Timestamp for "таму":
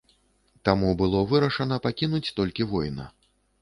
0.69-0.95